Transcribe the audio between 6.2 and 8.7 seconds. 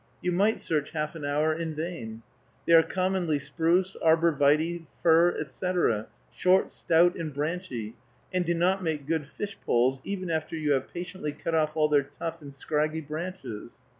short, stout, and branchy, and do